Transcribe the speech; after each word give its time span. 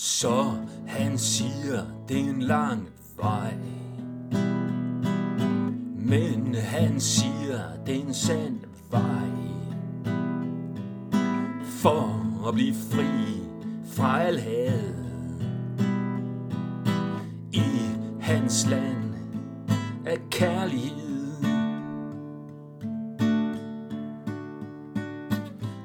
Så 0.00 0.52
han 0.86 1.18
siger, 1.18 1.82
det 2.08 2.16
er 2.20 2.30
en 2.30 2.42
lang 2.42 2.88
vej. 3.16 3.54
Men 5.96 6.54
han 6.54 7.00
siger, 7.00 7.60
det 7.86 7.96
er 7.96 8.00
en 8.00 8.14
sand 8.14 8.60
vej. 8.90 9.28
For 11.66 12.24
at 12.48 12.54
blive 12.54 12.74
fri 12.74 13.42
fra 13.86 14.22
al 14.22 14.38
had. 14.38 14.94
I 17.52 17.80
hans 18.20 18.66
land 18.70 19.14
af 20.06 20.18
kærlighed. 20.30 21.34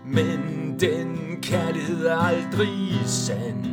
Men 0.06 0.40
den 0.80 1.42
kærlighed 1.42 2.06
er 2.06 2.18
aldrig 2.18 3.02
sand 3.06 3.73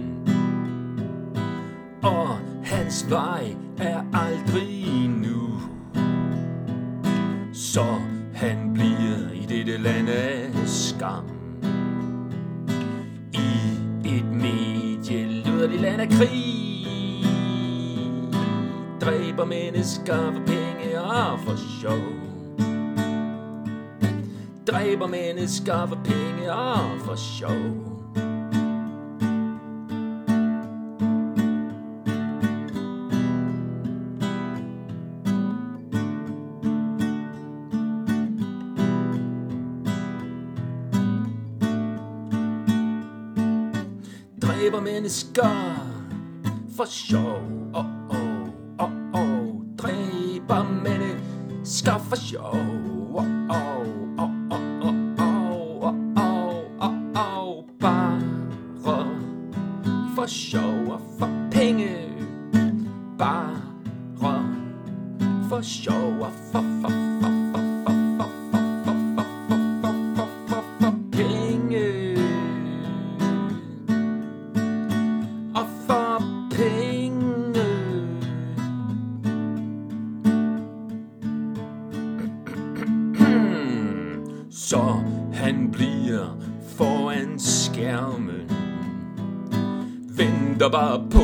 og 2.02 2.38
hans 2.64 3.10
vej 3.10 3.54
er 3.78 4.02
aldrig 4.12 5.08
nu. 5.08 5.60
Så 7.52 7.84
han 8.34 8.70
bliver 8.74 9.32
i 9.34 9.46
dette 9.48 9.76
land 9.76 10.08
af 10.08 10.50
skam. 10.66 11.24
I 13.32 13.78
et 14.04 14.24
medieluderligt 14.24 15.82
land 15.82 16.00
af 16.00 16.08
krig. 16.08 16.60
Dræber 19.00 19.44
mennesker 19.44 20.32
for 20.32 20.42
penge 20.46 21.00
og 21.02 21.38
for 21.40 21.56
sjov. 21.80 22.20
Dræber 24.66 25.06
mennesker 25.06 25.86
for 25.86 25.98
penge 26.04 26.52
og 26.52 27.00
for 27.00 27.14
sjov. 27.14 27.99
Dræber 44.60 44.80
mennesker 44.80 45.76
for 46.76 46.84
sjov. 46.84 47.40
Oh, 47.74 47.84
oh, 48.10 48.48
oh, 48.78 48.90
oh. 49.14 49.62
Dræber 49.78 50.82
mennesker 50.84 51.98
for 51.98 52.16
sjov. 52.16 52.54
Oh, 52.54 53.24
oh, 53.50 53.86
oh, 54.18 54.30
oh, 54.50 54.60
oh, 54.82 54.94
oh, 55.18 55.94
oh, 56.16 56.64
oh, 56.80 56.94
oh. 57.16 57.64
Bare 57.80 58.20
for 60.14 60.26
sjov 60.26 60.88
og 60.88 61.00
for 61.18 61.48
penge. 61.50 61.96
Bare 63.18 63.62
for 65.48 65.62
sjov 65.62 66.20
og 66.20 66.32
for, 66.52 66.60
for, 66.60 66.62
for, 66.82 66.90
for, 66.90 67.22
for, 67.22 67.39
han 85.50 85.70
bliver 85.72 86.36
foran 86.76 87.38
skærmen. 87.38 88.50
Venter 90.16 90.70
bare 90.70 91.04
på 91.10 91.22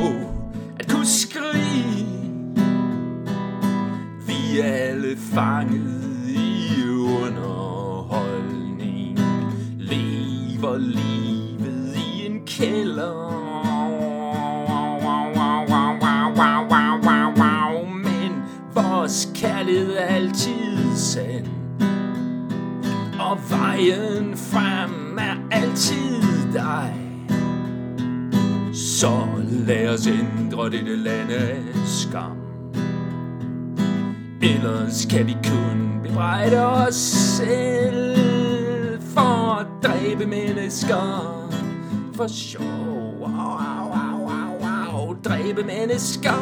at 0.81 0.89
kunne 0.91 1.07
skrige 1.07 2.07
Vi 4.27 4.61
er 4.61 4.73
alle 4.73 5.17
fanget 5.17 6.29
i 6.29 6.71
underholdning. 7.25 9.19
Lever 9.79 10.79
livet 10.79 11.97
i 11.97 12.27
en 12.27 12.41
kælder. 12.47 13.37
Men 18.05 18.43
vores 18.75 19.29
kærlighed 19.35 19.93
er 19.97 20.05
altid 20.05 20.97
sand 20.97 21.66
og 23.31 23.39
vejen 23.51 24.37
frem 24.37 25.19
er 25.19 25.37
altid 25.51 26.23
dig. 26.53 26.95
Så 28.73 29.27
lad 29.67 29.89
os 29.89 30.07
ændre 30.07 30.71
dette 30.71 30.97
land 30.97 31.31
skam 31.87 32.37
Ellers 34.43 35.07
kan 35.11 35.27
vi 35.27 35.37
kun 35.45 36.01
bebrejde 36.03 36.67
os 36.67 36.95
selv 36.95 38.17
For 39.01 39.61
at 39.61 39.67
dræbe 39.83 40.27
mennesker. 40.27 41.33
For 42.15 42.27
sjov 42.27 42.67
wow, 43.21 43.29
wow, 43.29 43.89
wow, 43.89 44.29
wow, 44.29 44.93
wow. 44.93 45.17
Dræbe 45.25 45.63
mennesker. 45.63 46.33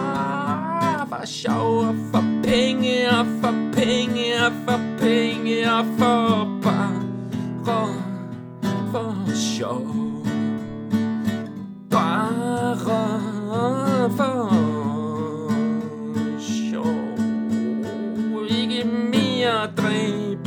For 1.09 1.27
sjov 1.27 1.79
og 1.79 1.95
for 2.13 2.25
penge 2.45 3.11
og 3.11 3.27
for 3.41 3.55
penge 3.73 4.47
og 4.47 4.53
for 4.65 4.81
penge 4.99 5.73
og 5.73 5.85
for 5.99 6.64
for 7.65 9.35
sjov. 9.35 9.87
Bare 11.91 12.77
for 14.17 14.49
sjov. 16.39 17.19
Ikke 18.49 18.85
mere 18.85 19.69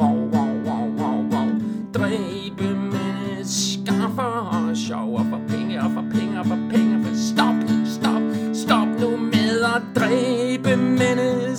Dræbe 1.93 2.75
mennesker 2.91 4.09
for 4.15 4.73
sjov 4.73 5.15
og 5.15 5.25
for 5.25 5.29
og 5.29 5.39
for 5.39 5.48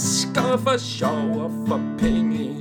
mennesker 0.00 0.56
for 0.56 0.78
sjov 0.78 1.42
og 1.44 1.50
for 1.68 1.80
penge. 1.98 2.56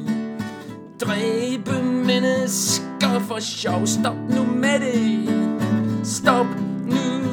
Dræbe 1.01 1.83
mennesker 2.05 3.19
for 3.27 3.39
sjov. 3.39 3.87
Stop 3.87 4.15
nu 4.29 4.43
med 4.43 4.79
det. 4.79 5.29
Stop 6.03 6.45
nu 6.85 7.23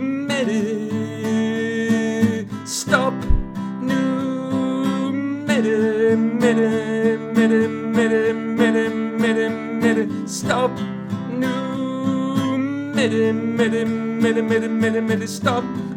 med 0.00 0.46
det. 0.46 0.80
Stop 2.66 3.12
nu 3.82 4.02
med 5.46 5.62
det, 5.62 6.18
med 6.18 6.54
det, 6.54 7.20
med 7.36 7.48
det, 7.48 7.70
med 7.70 8.08
det, 8.08 8.34
med 8.34 8.72
det, 8.74 8.92
med 9.20 9.34
det, 9.34 9.52
med 9.82 9.94
det. 9.94 10.08
Stop 10.30 10.70
nu 11.32 11.54
med 12.94 13.10
det, 13.10 13.34
med 13.34 13.70
det, 13.70 13.88
med 13.88 14.34
det, 14.34 14.44
med 14.44 14.60
det, 14.60 14.70
med 14.70 14.90
det, 14.90 15.02
med 15.02 15.16
det. 15.16 15.28
Stop 15.28 15.64
nu. 15.64 15.89